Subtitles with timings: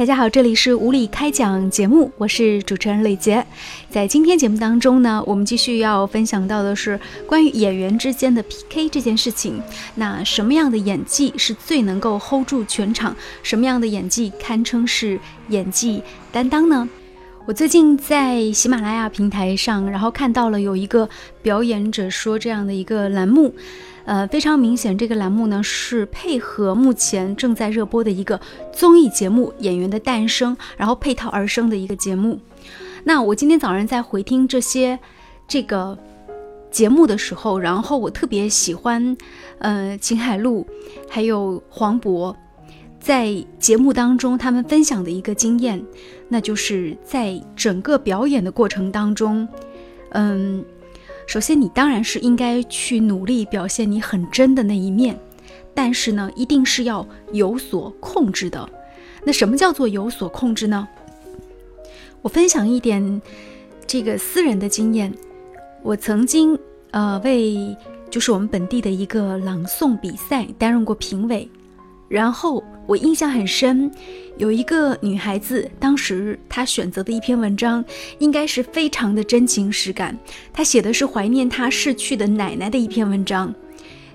[0.00, 3.46] 大家好，这里是无理开讲节目，我是主持人李杰。
[3.90, 9.62] 在今天节目当中呢，我们继续要分享到的是关于演员之间的 PK 这件事情。
[9.96, 13.14] 那什么样的演技是最能够 hold 住全场？
[13.42, 16.88] 什么样的演技堪称是演技担当呢？
[17.44, 21.06] 我最近在喜马拉雅平台上，然后看到了有一个
[21.42, 23.54] 表演者说这样的一个栏目。
[24.10, 28.40] 呃，非常明显，这个栏目呢是配合目前正在热播的一个
[28.72, 32.40] 综艺节目《演员的诞生》，然后配套而生的一个节目。
[33.04, 34.98] 那我今天早上在回听这些
[35.46, 35.96] 这个
[36.72, 39.16] 节目的时候，然后我特别喜欢，
[39.60, 40.66] 呃，秦海璐
[41.08, 42.34] 还有黄渤
[42.98, 45.80] 在节目当中他们分享的一个经验，
[46.28, 49.46] 那就是在整个表演的过程当中，
[50.08, 50.64] 嗯。
[51.30, 55.16] 首先，你当然是应该去努力表现你很真的那一面，
[55.72, 58.68] 但是呢，一定是要有所控制的。
[59.22, 60.88] 那什么叫做有所控制呢？
[62.20, 63.22] 我分享一点
[63.86, 65.14] 这个私人的经验，
[65.84, 66.58] 我曾经
[66.90, 67.76] 呃为
[68.10, 71.48] 就是我们本地的一个朗诵比赛担任过评委。
[72.08, 72.60] 然后
[72.90, 73.88] 我印象很深，
[74.36, 77.84] 有一个女孩子，当时她选择的一篇文章，
[78.18, 80.18] 应该是非常的真情实感。
[80.52, 83.54] 她写的是怀念她逝去的奶奶的一篇文章。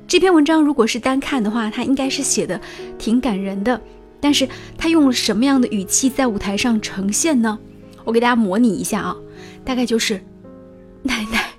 [0.05, 2.59] 这篇文章如果是单看的话，她应该是写的
[2.97, 3.79] 挺感人的。
[4.19, 4.45] 但是
[4.77, 7.57] 她用了什么样的语气在舞台上呈现呢？
[8.03, 9.15] 我给大家模拟一下啊，
[9.63, 10.21] 大概就是
[11.01, 11.51] ：“奶奶，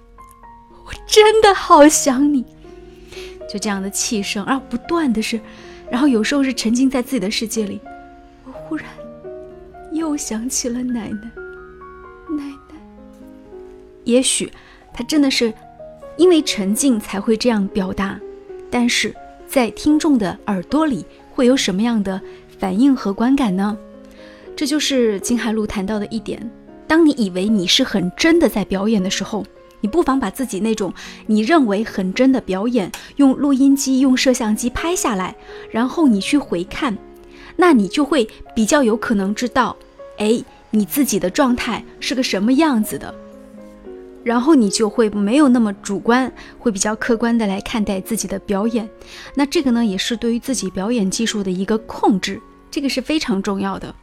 [0.85, 2.45] 我真的好想你。”
[3.51, 5.41] 就这样的气声，而不断的是。
[5.91, 7.81] 然后有时候是沉浸在自己的世界里，
[8.45, 8.87] 我忽然
[9.93, 11.31] 又想起了奶奶，
[12.29, 12.75] 奶奶。
[14.05, 14.53] 也许
[14.93, 15.53] 他真的是
[16.17, 18.21] 因为沉浸才会这样表达，
[18.71, 19.15] 但是
[19.47, 22.21] 在听众的耳朵里会有什么样的
[22.59, 23.77] 反应和观感呢？
[24.55, 26.51] 这就是金海璐谈到的一点：
[26.87, 29.45] 当你以为你是很真的在表演的时候。
[29.81, 30.93] 你不妨把自己那种
[31.27, 35.37] 你认为很真的表演，用录音机、用摄像机拍下来，
[35.71, 36.97] 然后你去回看，
[37.57, 39.77] 那你就会比较有可能知道，
[40.19, 43.15] 哎，你自己的状态是个什么样子的，
[44.25, 48.89] 然后你就会没有那么主观，会比较客观的来看待自己的表演。
[49.35, 53.95] 那这个呢，也是对于自己表演技术的一个控制，这个是非常重要的。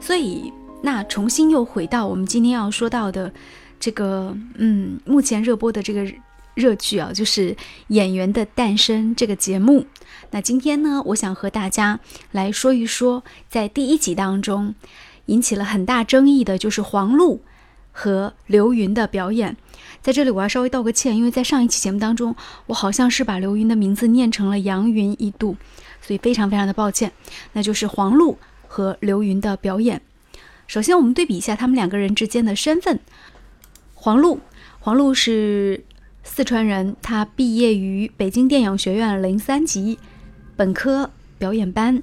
[0.00, 0.52] 所以，
[0.82, 3.32] 那重新又回到我们今天要说到的。
[3.78, 6.12] 这个嗯，目前热播的这个
[6.54, 7.52] 热剧啊，就是
[7.88, 9.86] 《演员的诞生》这个节目。
[10.30, 12.00] 那今天呢，我想和大家
[12.32, 14.74] 来说一说，在第一集当中
[15.26, 17.42] 引起了很大争议的，就是黄璐
[17.92, 19.56] 和刘云的表演。
[20.02, 22.34] 在这里，我要稍微道个歉，因为在上一期节目当中，
[22.66, 25.56] 我好像是把刘云的名字念成了杨云一度，
[26.00, 27.12] 所以非常非常的抱歉。
[27.52, 30.00] 那就是黄璐和刘云的表演。
[30.66, 32.98] 首先，我们对比一下他们两个人之间的身份。
[34.06, 34.38] 黄璐，
[34.78, 35.82] 黄璐是
[36.22, 39.98] 四川人，他毕业于北京电影学院零三级
[40.54, 42.00] 本科表演班。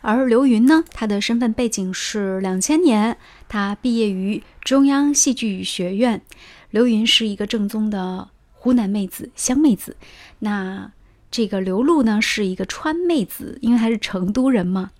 [0.00, 3.18] 而刘云呢，他的身份背景是两千年，
[3.50, 6.22] 他毕业于中央戏剧学院。
[6.70, 9.98] 刘云是一个正宗的湖南妹子，湘妹子。
[10.38, 10.90] 那
[11.30, 14.90] 这个刘璐呢，是一个川妹子，因为她是成都人嘛，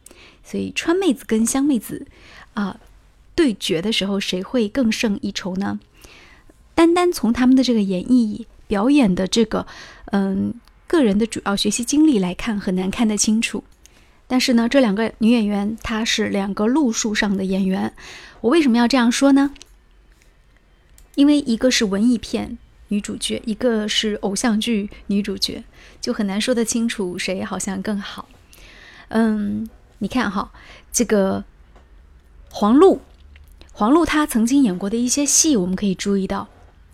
[0.44, 2.06] 所以川妹子跟湘妹子
[2.52, 2.78] 啊
[3.34, 5.80] 对决的时候，谁会更胜一筹呢？
[6.80, 9.66] 单单从他们的这个演绎表演的这个，
[10.12, 10.54] 嗯，
[10.86, 13.62] 个人的主要学习经历来看，很难看得清楚。
[14.26, 17.92] 但是呢，这两个女演员她是两个路数上的演员。
[18.40, 19.50] 我为什么要这样说呢？
[21.16, 22.56] 因为一个是文艺片
[22.88, 25.62] 女主角，一个是偶像剧女主角，
[26.00, 28.26] 就很难说得清楚谁好像更好。
[29.08, 29.68] 嗯，
[29.98, 30.50] 你看哈，
[30.90, 31.44] 这个
[32.50, 33.02] 黄璐，
[33.70, 36.48] 黄璐她曾经演过的一些戏，我们可以注意到。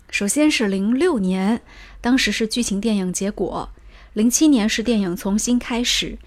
[0.09, 1.61] 首先是零六年，
[2.01, 3.69] 当时是剧情电影结果；
[4.13, 6.17] 零七年是电影重新开始。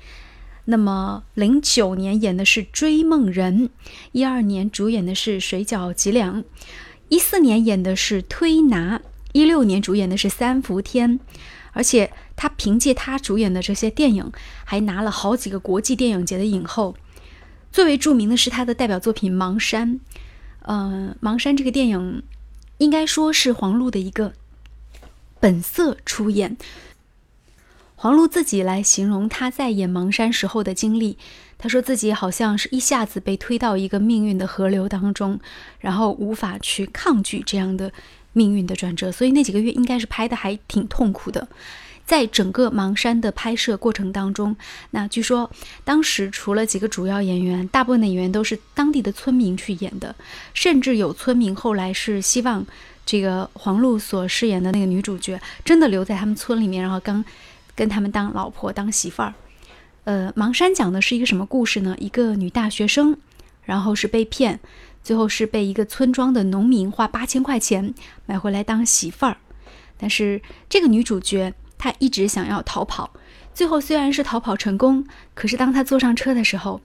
[0.66, 3.68] 那么零九年演的是《追梦人》，
[4.12, 6.44] 一二年主演的是《水饺脊梁》，
[7.09, 8.98] 一四年演的是《推拿》，
[9.32, 11.18] 一六年主演的是《三伏天》。
[11.72, 14.30] 而且他凭借他主演的这些电影，
[14.65, 16.94] 还拿了好几个国际电影节的影后。
[17.72, 19.94] 最为著名的是他的代表作品《盲山》。
[20.62, 22.22] 嗯，《盲山》这个电影。
[22.80, 24.32] 应该说是黄璐的一个
[25.38, 26.56] 本色出演。
[27.94, 31.18] 黄璐自己来形容他在演《盲山》时候的经历，
[31.59, 35.38] 他说自己好像是一下子被推到一个命运的河流当中，
[35.78, 37.92] 然后无法去抗拒这样的
[38.32, 41.47] 命运的转折，所以那几个月应该是拍的还挺痛苦的。
[42.10, 44.57] 在整个盲山的拍摄过程当中，
[44.91, 45.48] 那据说
[45.84, 50.12] 当时除了几个主要演员，大部分的演员都是当地的村民去演的，
[50.53, 52.66] 甚至有村民后来是希望
[53.07, 57.24] 这个黄璐所饰演的那个女主角真的留在他们村里面，然后刚
[57.77, 59.33] 跟他们当老婆当媳妇儿。
[60.03, 61.95] 呃，盲山讲的是一个什么故事呢？
[62.01, 63.16] 一个女大学生，
[63.63, 64.59] 然后是被骗。
[65.04, 67.95] 最后是被一个村庄的农民花八千块钱
[68.27, 69.36] 买回来当媳妇儿，
[69.97, 73.10] 但是这个女主角他一直想要逃跑，
[73.54, 76.82] 最后虽然是逃跑成功，可是当他坐上车的时候，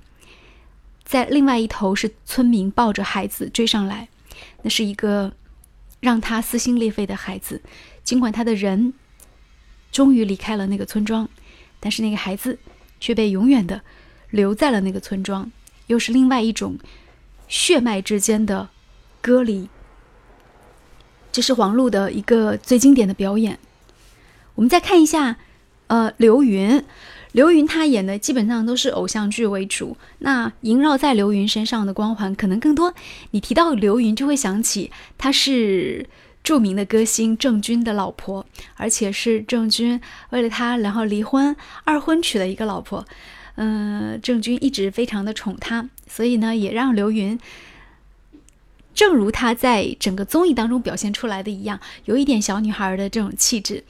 [1.04, 4.08] 在另外一头是村民抱着孩子追上来，
[4.62, 5.34] 那是一个
[6.00, 7.62] 让他撕心裂肺的孩子。
[8.06, 8.94] 尽管他的人
[9.92, 11.28] 终于离开了那个村庄，
[11.82, 12.58] 但是那个孩子
[13.02, 13.82] 却被永远的
[14.30, 15.52] 留在了那个村庄，
[15.88, 16.80] 又是另外一种。
[17.48, 18.70] 血脉之间的
[19.22, 19.70] 割离，
[21.32, 23.60] 这是黄璐的一个最经典的表演。
[24.56, 25.38] 我们再看一下，
[25.88, 26.84] 呃，刘云，
[27.34, 29.98] 刘云他演的基本上都是偶像剧为主。
[30.20, 32.94] 那萦绕在刘云身上的光环可能更多。
[33.32, 36.08] 你提到刘云，就会想起她是
[36.42, 40.00] 著名的歌星郑钧的老婆，而且是郑钧
[40.30, 43.06] 为了她然后离婚二婚娶了一个老婆。
[43.58, 47.38] 嗯，郑钧一直非常的宠她，所以呢，也让刘云，
[48.94, 53.84] 正如她在整个综艺当中表现出来的一样，有一点小女孩的这种气质。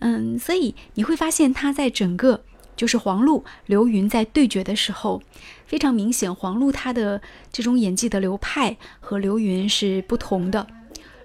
[0.00, 2.42] 嗯，所以你会发现他在整个
[2.76, 5.22] 就是黄璐、刘云在对决的时候，
[5.66, 7.20] 非常明显，黄璐她的
[7.52, 10.66] 这种演技的流派和刘云是不同的。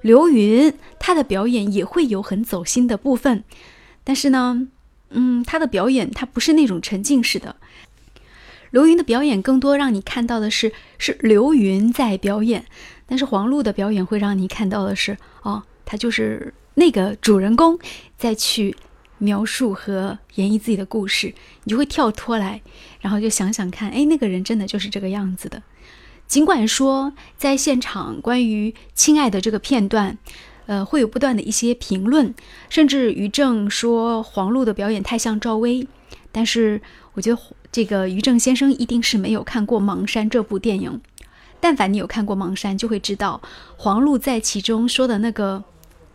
[0.02, 3.44] 刘云她的表演也会有很走心的部分，
[4.04, 4.68] 但是呢。
[5.16, 7.56] 嗯，他的表演他不是那种沉浸式的。
[8.72, 12.66] 刘云的表演更多让你看到的是是刘云在表演，
[13.06, 17.80] 但是黄璐的表演会让你看到的是哦，他就是那个主人公
[18.18, 18.76] 再去
[19.18, 21.34] 描述和演绎自己的故事，
[21.64, 22.62] 你就会跳脱来，
[23.02, 25.64] 然后就想想看，哎，那个人真的就是这个样子的。
[26.28, 30.18] 尽管说在现场关于亲爱的这个片段。
[30.66, 32.34] 呃，会有不断的一些评论，
[32.70, 35.86] 甚至于正说黄璐的表演太像赵薇，
[36.32, 36.82] 但是
[37.16, 41.02] 我觉得这个于正先生一定是没有看过《盲山》这部电影。
[41.60, 43.42] 但凡你有看过《盲山》，就会知道
[43.76, 45.62] 黄璐在其中说的那个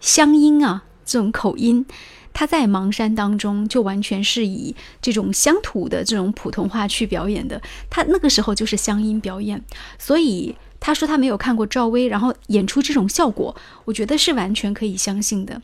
[0.01, 1.85] 乡音啊，这种口音，
[2.33, 7.61] 他在《芒山》当中就完全是以这种乡土的这种普通话去表演的，
[7.91, 9.65] 他那个时候就是乡音表演，
[9.99, 10.57] 所以。
[10.81, 15.61] 他说他没有看过赵薇，然后演出这种效果，我觉得是完全可以相信的。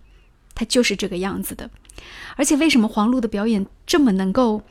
[0.57, 1.71] 他就是这个样子的。
[2.35, 4.63] 而且为什么黄璐的表演这么能够，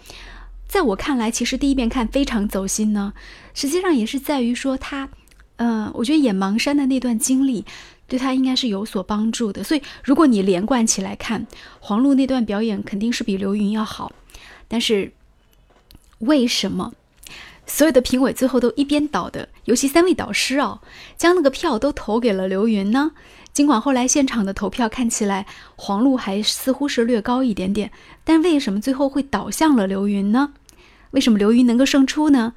[0.67, 3.13] 在我看来，其实第一遍看非常走心呢？
[3.53, 5.07] 实际上也是在于说他，
[5.57, 7.63] 嗯，我觉得演盲山的那段经历
[8.07, 9.63] 对他应该是有所帮助的。
[9.63, 11.45] 所以如果你连贯起来看，
[11.79, 14.11] 黄璐那段表演肯定是比刘云要好。
[14.67, 15.13] 但是
[16.19, 16.93] 为什么？
[17.65, 20.81] 所有的评委最后都一边倒的，尤其三位导师哦，
[21.15, 23.11] 将那个票都投给了刘云呢。
[23.53, 25.45] 尽管后来现场的投票看起来
[25.75, 27.91] 黄璐还似乎是略高一点点，
[28.23, 30.53] 但为什么最后会倒向了刘云呢？
[31.11, 32.53] 为什么刘云能够胜出呢？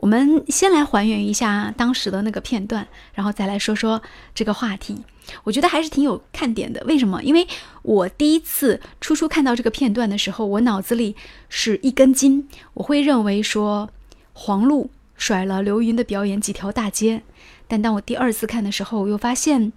[0.00, 4.02] 我们先来还原一下当时的那个片段，然后再来说说
[4.34, 5.04] 这个话题。
[5.44, 6.82] 我觉得还是挺有看点的。
[6.86, 7.22] 为什么？
[7.22, 7.46] 因为
[7.82, 11.14] 我第一次初初看到这个片段的时候，我脑子里
[11.48, 13.88] 是一根筋，我会认为说。
[14.32, 17.22] 黄璐甩了刘云的表演几条大街，
[17.68, 19.70] 但当我第二次看的时候，我又发现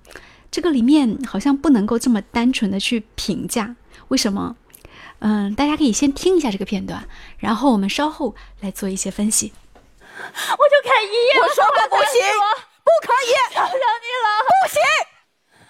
[0.50, 3.76] 这个里面好像不能够这么单纯的去评价。
[4.08, 4.56] 为什么？
[5.20, 7.06] 嗯，大家可以先听一下这个片段，
[7.40, 9.52] 然后我们稍后来做一些分析。
[10.58, 12.22] 我就看一眼，我说过不行，
[12.84, 14.82] 不可以，求求你了，不行，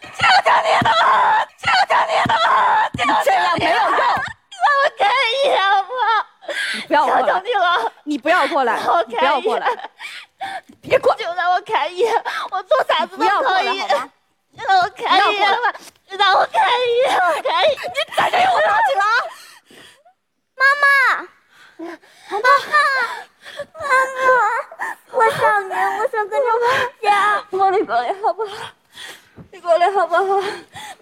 [0.01, 0.89] 求求你了，
[1.57, 2.33] 求求你了，
[2.93, 5.91] 你这样没有用，让我看一眼吧。
[6.87, 7.21] 不要过来！
[7.21, 8.77] 求求你了，你不要过来！
[9.07, 9.67] 不要过来！
[10.81, 11.15] 别过！
[11.15, 13.79] 就让我看一眼，我做啥子都可以。
[14.55, 15.73] 让我看一眼吧，
[16.09, 17.77] 让我看一眼，我看一眼。
[17.85, 19.05] 你再这样，我报警了！
[20.55, 20.85] 妈妈，
[22.29, 22.47] 妈妈，
[23.73, 23.87] 妈妈，
[25.11, 26.63] 我想你，我想跟着回
[27.01, 27.43] 家。
[27.51, 28.55] 我你过来好不好？
[29.51, 30.41] 你过来好不好？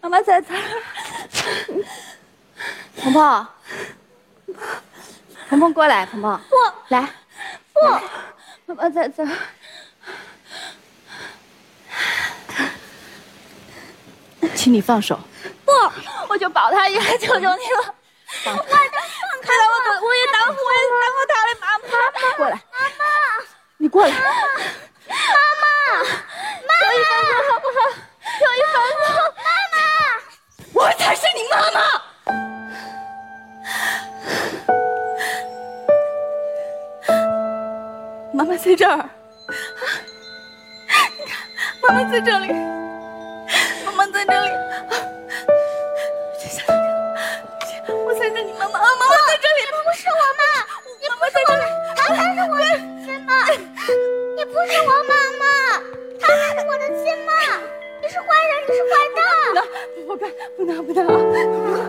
[0.01, 0.61] 妈妈在这儿。
[2.97, 3.47] 鹏鹏。
[5.49, 6.55] 鹏鹏过来，鹏鹏，不
[6.87, 7.01] 来，
[7.73, 7.79] 不，
[8.67, 9.29] 妈妈在这儿，
[14.55, 15.19] 请你放手。
[15.65, 15.71] 不，
[16.29, 17.95] 我就抱他一下，求求你了。
[18.43, 18.65] 坏蛋！
[18.65, 19.47] 放开！
[19.67, 21.83] 我我也当我也当过他的妈妈。
[22.37, 23.03] 过来，妈妈，
[23.77, 24.09] 你过来。
[24.11, 24.25] 妈妈，
[25.07, 25.13] 妈
[25.59, 25.63] 妈，
[26.65, 27.77] 妈妈放过好不好？
[28.23, 29.03] 可以放过。
[29.35, 29.75] 妈妈，
[30.73, 31.77] 我才是你妈妈。
[38.33, 39.09] 妈妈在这儿，
[41.17, 41.35] 你看，
[41.81, 42.70] 妈妈在这里。
[52.31, 52.63] 才是我的
[53.03, 55.43] 亲妈，你不是我妈妈，
[56.17, 57.31] 她才是我的亲妈，
[58.01, 59.19] 你是坏人，你是坏蛋，
[60.07, 60.23] 不能，
[60.55, 61.03] 不能，不能。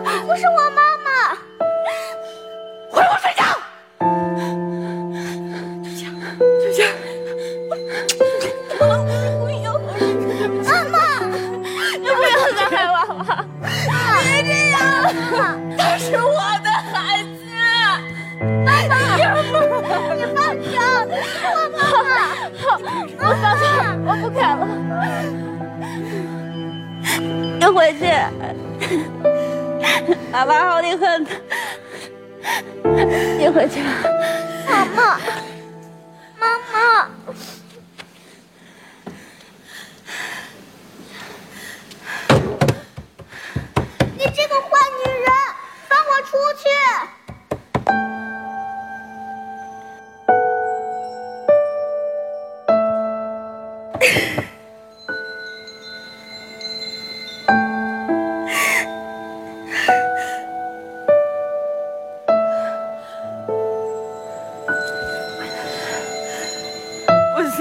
[0.03, 0.92] 啊，不是我妈
[27.83, 28.05] 回去，
[30.31, 31.27] 爸 爸好的很。
[33.37, 33.89] 你回去吧，
[34.69, 35.19] 妈妈，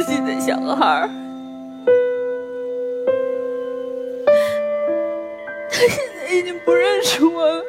[0.05, 1.09] 自己的小孩，
[5.71, 7.65] 他现在已经不认识我了。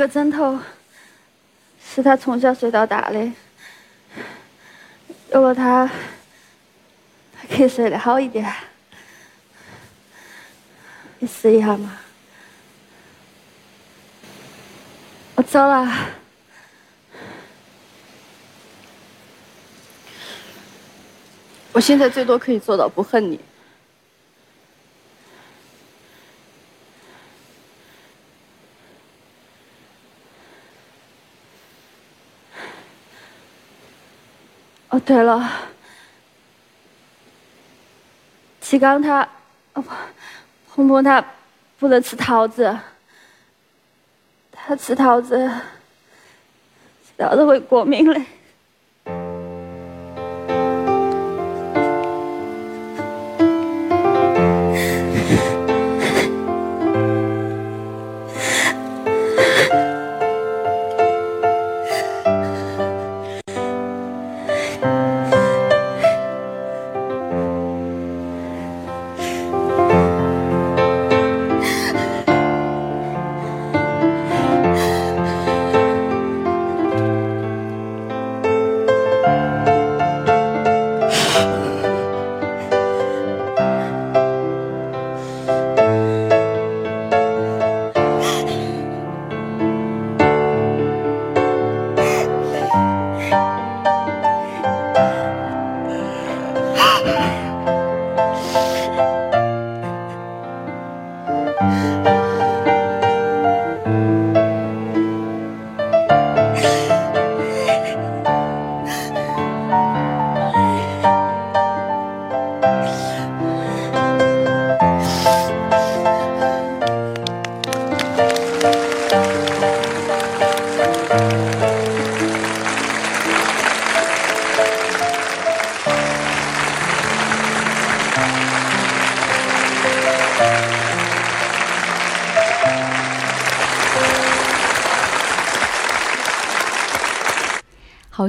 [0.00, 0.58] 个枕头，
[1.84, 3.32] 是他从小睡到大的，
[5.30, 5.86] 有了它，
[7.34, 8.50] 他可以睡得好一点。
[11.18, 11.98] 你试一下嘛。
[15.34, 15.94] 我走了。
[21.72, 23.38] 我现在最多可以做到不恨你。
[35.10, 35.44] 对了，
[38.60, 39.28] 齐刚他，
[39.72, 39.90] 哦不，
[40.68, 41.20] 红红他
[41.80, 42.78] 不能吃桃子，
[44.52, 45.50] 他吃桃子，
[47.04, 48.22] 吃桃子会过敏的。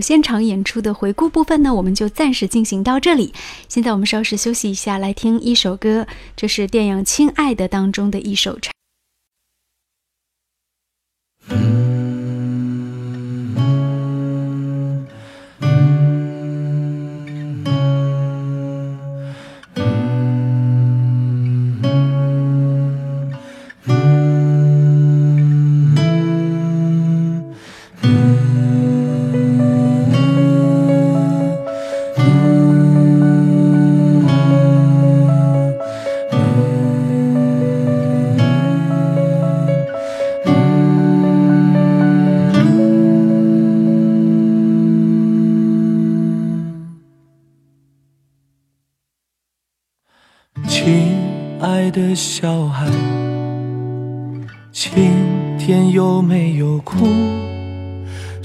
[0.01, 3.33] 现场演出的回顾部分呢，我们就暂时进行到这里。
[3.67, 8.71] 现在我们稍事休息一下，来听一首歌，这是电影《亲爱的》当中的一首唱。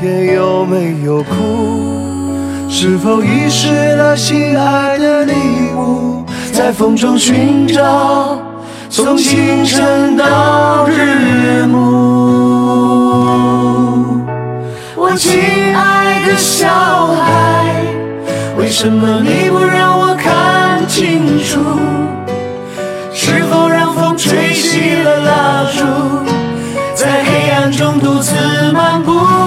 [0.00, 2.38] 天有没有哭？
[2.68, 5.32] 是否遗失了心爱的礼
[5.74, 6.24] 物？
[6.52, 8.40] 在风中寻找，
[8.88, 11.78] 从清晨到日暮。
[14.94, 15.40] 我亲
[15.74, 16.68] 爱的小
[17.08, 17.82] 孩，
[18.56, 21.58] 为什么你不让我看清楚？
[23.12, 25.84] 是否让风吹熄了蜡烛？
[26.94, 28.36] 在黑暗中独自
[28.72, 29.37] 漫步。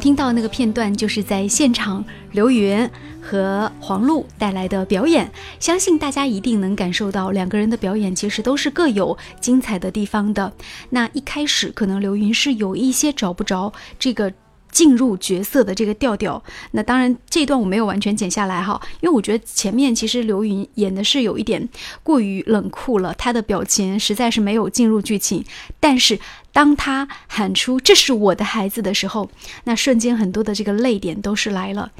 [0.00, 2.02] 听到那个片段，就是在现场
[2.32, 2.88] 刘云
[3.20, 10.52] 和黄璐带来的表演，相信大家一定能感受到两个人的表演其实都是各有精彩的地方的。
[10.88, 14.32] 那一开始可能刘云是有一些找不着这个。
[14.70, 21.68] 进入角色的这个调调，那当然这一段我没有完全剪下来哈，因为我觉得前面其实刘云演的是有一点
[22.02, 25.44] 过于冷酷了，他的表情实在是没有进入剧情。
[25.78, 26.18] 但是
[26.52, 29.30] 当他喊出“这是我的孩子”的时候，
[29.64, 31.92] 那瞬间很多的这个泪点都是来了。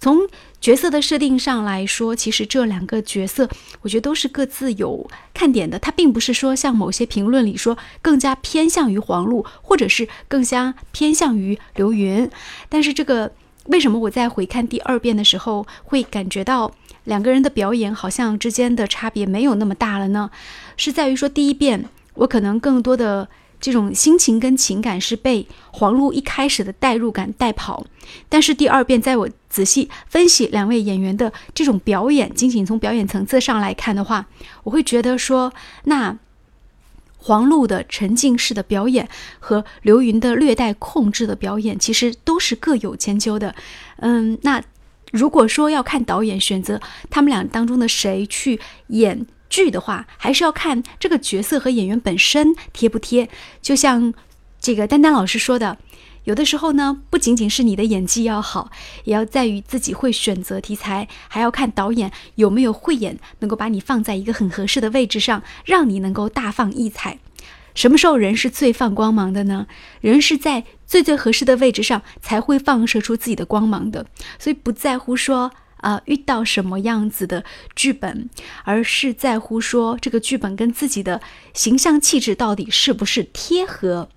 [0.00, 0.18] 从
[0.64, 3.46] 角色的设定上来说，其实这两个角色，
[3.82, 5.78] 我觉得都是各自有看点的。
[5.78, 12.30] 它并不是说像某些评论里说更加偏向于黄璐，或者是更加偏向于刘云。
[12.70, 13.30] 但是这个
[13.66, 16.72] 为什么我在回看第二遍的时候，会感觉到
[17.04, 20.30] 两个人的表演好像之间的差别没有那么大了呢？
[20.78, 23.28] 是在于说第一遍我可能更多的。
[23.64, 27.86] 这种心情跟情感是被黄璐一开始的代入感带跑，
[28.28, 34.26] 但是第二遍在我仔细分析两位演员的这种表演，仅仅从表演层次上来看的话，
[34.64, 35.50] 我会觉得说，
[35.84, 36.18] 那
[37.16, 43.54] 黄璐的沉浸式的表演和刘云的略带控制的表演，其实都是各有千秋的。
[44.00, 44.62] 嗯，那
[45.10, 49.26] 如果说要看导演选择他们俩当中的谁去演。
[49.54, 53.28] 剧的话，还是要看这个角色和演员本身贴不贴。
[53.62, 54.12] 就像
[54.60, 55.78] 这个丹丹老师说的，
[56.24, 58.72] 有的时候呢，不仅仅是你的演技要好，
[59.04, 67.20] 也要在于自己会选择题材，还要看导演有没有慧眼，能够把你放在一个很合适的位置上，让你能够大放异彩。
[67.76, 69.68] 什么时候人是最放光芒的呢？
[70.00, 74.06] 人是在最最合适的位置上才会放射出自己的光芒的。
[74.40, 75.52] 所以不在乎说。
[75.84, 77.44] 啊，遇到什么样子的
[77.76, 78.28] 剧本，
[78.64, 81.20] 而是在乎说这个剧本跟自己的
[81.52, 84.08] 形象气质到底是不是贴合。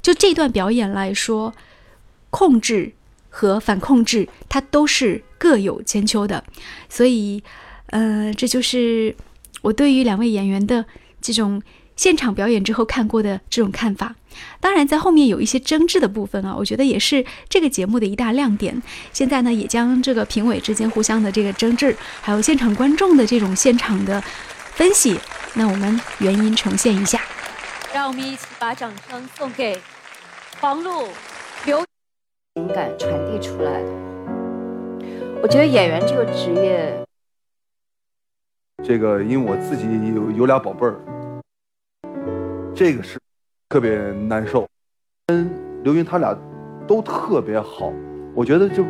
[0.00, 1.52] 就这段表演来说，
[2.30, 2.92] 控制
[3.28, 6.44] 和反控制，它都是各有千秋的。
[6.88, 7.42] 所以，
[7.86, 9.16] 呃，这就是
[9.62, 10.86] 我对于两位演员的
[11.20, 11.60] 这种。
[11.98, 14.14] 现场表演之后看过的这种看法，
[14.60, 18.80] 当然在后面有一些争执的部分啊，我觉得也是这个节目的一大亮点。
[19.12, 24.22] 现在呢，也将这个评委之间互相的这个争执，还有现场观众的这种现场的
[24.74, 25.18] 分析，
[25.54, 27.20] 那我们原因呈现一下。
[27.92, 29.76] 让我们一起把掌声送给
[30.60, 31.08] 黄璐、
[31.66, 31.84] 刘，
[32.54, 33.88] 情感传递出来的。
[35.42, 36.96] 我觉得演员这个职业，
[38.84, 39.84] 这个因为我自己
[40.14, 41.00] 有有俩宝贝儿。
[42.78, 43.18] 这个是
[43.68, 44.64] 特别难受，
[45.26, 45.50] 跟
[45.82, 46.32] 刘云他俩
[46.86, 47.92] 都特别好，
[48.36, 48.84] 我觉得就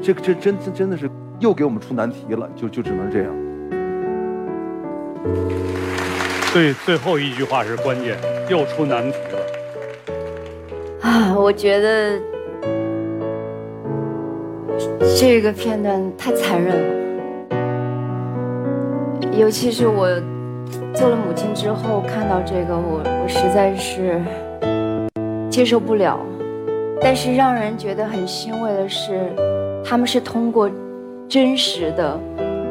[0.00, 3.34] 这个这真真的是又给我们出难题了，就就只能这样。
[6.52, 8.16] 最最后一句话是关键，
[8.48, 9.40] 又出难题了。
[11.02, 12.16] 啊，我觉得
[15.18, 16.76] 这个片段太残忍
[17.50, 20.08] 了，尤其是我。
[20.92, 24.20] 做了母亲之后，看到这个，我我实在是
[25.48, 26.18] 接受不了。
[27.00, 29.32] 但是让人觉得很欣慰的是，
[29.84, 30.70] 他们是通过
[31.28, 32.18] 真实的、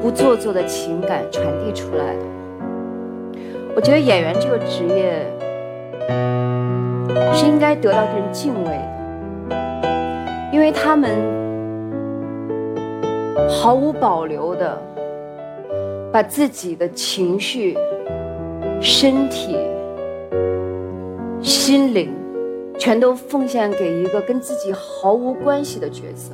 [0.02, 3.40] 不做作的情感传递出来的。
[3.76, 5.26] 我觉得演员这个职业
[7.34, 8.70] 是应该得到人敬畏
[9.50, 9.58] 的，
[10.52, 11.10] 因为他们
[13.50, 14.80] 毫无保留的
[16.12, 17.76] 把自己的情绪、
[18.82, 19.58] 身体、
[21.42, 22.14] 心灵
[22.78, 26.34] 全都奉献给一个跟自己毫无关系的角色。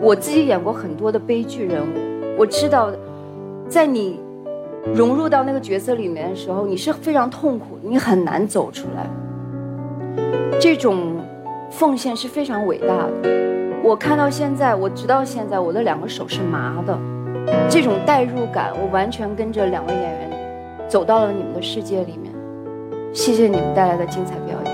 [0.00, 2.92] 我自己演过很多的悲剧人物，我知道，
[3.68, 4.20] 在你
[4.94, 9.10] 融入到那个角色里面的时候，你是非常痛苦，你很难走出来。
[10.60, 11.16] 这种
[11.70, 13.12] 奉献是非常伟大的。
[13.82, 16.96] 我看到现在，我直到现在，我的两个手是麻的。
[17.68, 20.30] 这种代入感，我完全跟着两位演员
[20.92, 22.30] 走到了你们的世界里面。
[23.14, 24.72] 谢谢你们带来的精彩表演。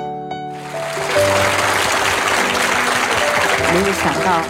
[3.72, 4.42] 没有想到，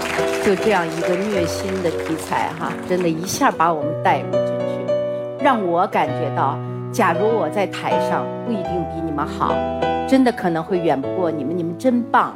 [0.42, 6.58] 就这样一个虐心的题材哈，真的一下把我们带入进去，让我感觉到，
[6.90, 9.52] 假如我在台上不一定比你们好，
[10.08, 12.34] 真的可能会远不过你们，你们真棒。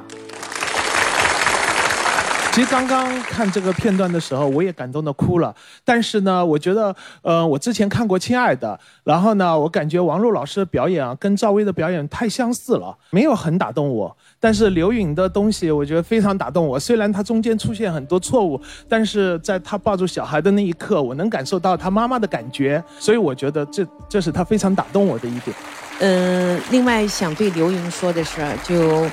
[2.52, 5.54] 其实刚刚看这个片段的时候，我也感动的哭了。
[5.86, 14.14] 但是呢，我觉得，呃，我之前看过《亲爱的》，然后呢，我感觉王璐老师的表演啊，跟赵薇的表演太相似了，没有很打动我。
[14.38, 16.78] 但是刘允的东西，我觉得非常打动我。
[16.78, 22.84] 虽然他中间出现很多错误，但是在他抱住小孩的那一刻，我能感受到他妈妈的感觉。
[22.98, 25.56] 所以我觉得这这是他非常打动我的一点。
[26.00, 29.06] 嗯，另外想对刘云说的是，就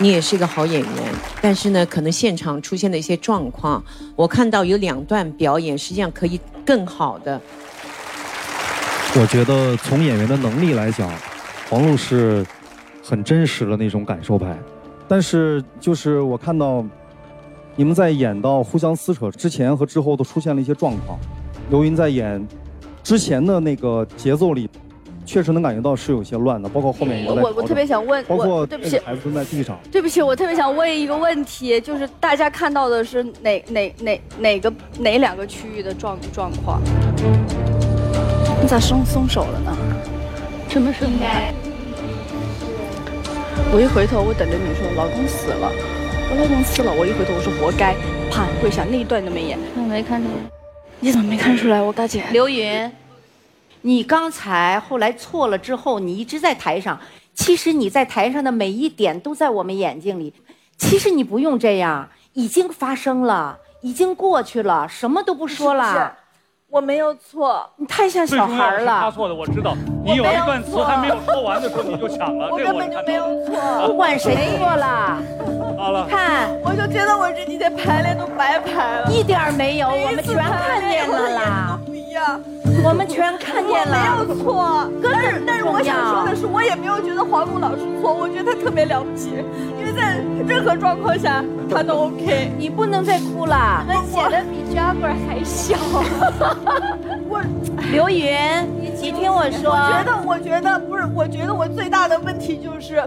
[0.00, 0.90] 你也是一个好演员，
[1.42, 3.82] 但是呢，可能现场出现的一些状况，
[4.14, 7.40] 我看到有两段表演，实际上可以更好的。
[9.16, 11.10] 我觉得从演员的能力来讲，
[11.68, 12.46] 黄璐是
[13.02, 14.56] 很真实的那种感受派，
[15.08, 16.84] 但是就是我看到
[17.74, 21.18] 你们在演到互相撕扯之前和之后都出现了一些状况，
[21.70, 22.46] 刘云在演
[23.02, 24.70] 之前的那个节奏里，
[25.28, 36.80] 确实能感觉到是有些乱的，包括后面也在我我特别想问，包括我对不起，孩子蹲在地上，对不起，我特别想问一个问题，就是大家看到的是哪哪哪哪个哪两个区域的状状况？
[38.62, 39.76] 你咋松松手了呢？
[40.66, 41.20] 什么声音？
[43.70, 45.70] 我一回头，我等着你说老公死了，
[46.30, 47.94] 我老公死了，我一回头我说活该，
[48.30, 49.58] 啪跪下，那一段都没演。
[49.76, 50.34] 我没看出来。
[51.00, 51.82] 你怎么没看出来？
[51.82, 52.24] 我大姐。
[52.32, 52.90] 刘云，
[53.82, 56.98] 你刚才后来错了之后，你一直在台上，
[57.34, 60.32] 其实你在台上的每一点都在我们眼睛里。
[60.76, 66.16] 其实你不用这样，已经发生了，已经过去了，什么都不说了。
[66.70, 69.10] 我没有错，你太像小孩是他了。
[69.10, 69.74] 错的，我知道。
[70.04, 73.24] 你有一段词还没有说完的时候，你就抢了，我根本就没有。
[73.46, 75.18] 错不管谁错了，
[75.78, 81.80] 好了，看我就觉得我这几天排练都白排了，一点没有，我们全看见了啦。
[81.86, 82.38] 不一样。
[82.84, 84.18] 我们全看见了。
[84.18, 86.36] 我没有错，根但是但是我想说的。
[86.36, 89.30] 是，我也没有觉得黄璐老师错，我觉得他特别了不起，
[89.78, 92.52] 因为在任何状况下他都 OK。
[92.58, 93.84] 你不能再哭了。
[93.86, 95.76] 们显得比 Jagger 还小。
[97.28, 97.42] 我
[97.92, 98.36] 刘云，
[98.80, 99.72] 你听我说。
[99.72, 103.02] 我觉得，我觉得不是，我觉得我最大的问题就是，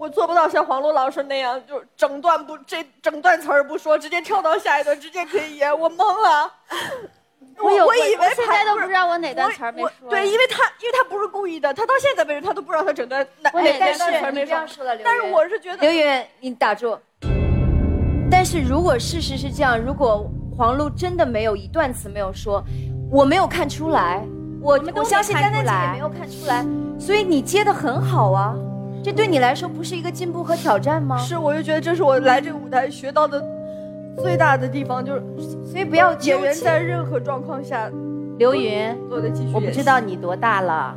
[0.00, 6.50] 我做不到像黄璐老师那样，就是整段不这整段词儿不说，直接跳到下一段，直接可以演，我懵了。
[7.58, 9.90] 我有我以为我现在都不知道我哪段词儿没说。
[10.08, 14.56] 对，因为他因为他不是故意的，他到现在为止他都不知道他整段哪哪哪段词儿没说
[15.04, 16.98] 但是我是觉得刘云，你打住。
[18.30, 22.64] 但是如果事实是这样，如果黄璐真的没有一段词没有说，
[23.10, 24.22] 我没有看出来，
[24.60, 26.64] 我们都我相信丹丹姐也没有看出来，
[26.98, 28.54] 所以你接的很好啊，
[29.04, 31.18] 这对你来说不是一个进步和挑战吗？
[31.18, 33.42] 是，我就觉得这是我来这个舞台学到的
[34.16, 35.22] 最大的地方，就是
[35.64, 37.90] 所以不要演员在任何状况下
[38.38, 40.96] 刘云，做的继续我不知道你多大了，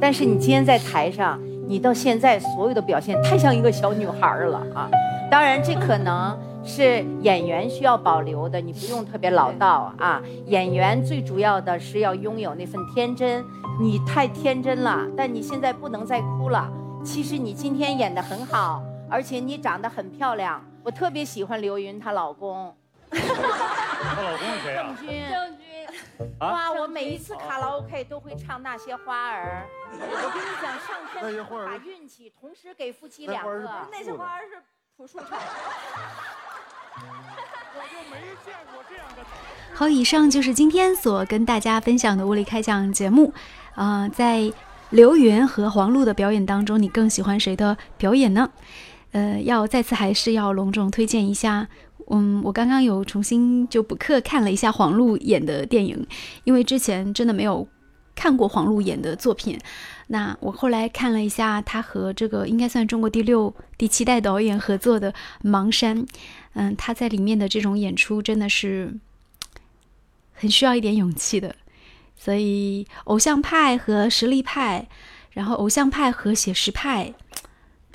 [0.00, 4.88] 但是你今天在台上，你到现在所有的表现太像一个小女孩儿了啊！
[5.30, 10.22] 当然，这可能是演员需要保留的，你不用特别老道啊。
[10.46, 13.44] 演员最主要的是要拥有那份天真，
[13.80, 16.70] 你太天真了，但你现在不能再哭了。
[17.04, 22.74] 其实你今天演的很好，而且你长得很漂亮，我特别喜欢刘云她老公。
[23.12, 24.96] 她老公是谁啊？
[24.98, 25.28] 郑钧。
[25.28, 29.66] 郑钧，啊哇，我每一次卡拉 OK 都会唱那些花儿。
[29.92, 33.86] 我跟你讲，上天是把运气同时给夫妻两个。
[33.92, 34.62] 那些花儿是
[34.96, 35.36] 朴树唱的。
[36.96, 39.16] 我就没见过这样的。
[39.74, 43.34] 好，以上就是今天所跟大家分享的物理开讲节目。
[43.74, 44.50] 啊、在
[44.88, 48.50] 刘云和黄璐的表演当中，你更喜欢谁的表演呢？
[49.12, 51.68] 呃，要再次还是要隆重推荐一下
[52.10, 56.06] 嗯，我刚刚有重新就补课看了一下黄璐演的电影，
[56.44, 57.66] 因为之前真的没有
[58.14, 59.58] 看过黄璐演的作品。
[60.06, 66.06] 那我后来看了一下他和这个应该算中国第六、第七代导演合作的芒山，
[66.54, 68.94] 嗯，他在里面的这种演出真的是
[70.32, 71.54] 很需要一点勇气的。
[72.16, 74.88] 所以，偶像派和实力派，
[75.30, 77.14] 然后偶像派和写实派，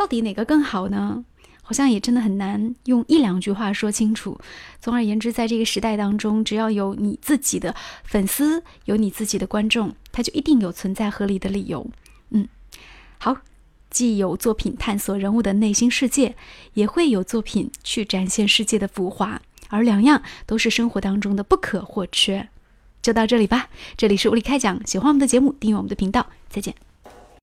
[0.04, 1.24] 到底哪个更好呢？
[1.62, 4.38] 好像也真的很难用一两句话说清楚。
[4.82, 11.90] 总而言之，在这个时代当中，只要有你自己的粉丝，有你自己的观众，他就一定有存在合理的理由。
[12.32, 12.50] 嗯，
[13.18, 13.38] 好，
[13.90, 16.36] 既有作品探索人物的内心世界，
[16.74, 22.50] 也会有作品去展现世界的浮华，而两样都是生活当中的不可或缺。
[23.02, 26.76] 就到这里吧，这里是物理开讲，喜欢我们的节目，订阅我们的频道，再见。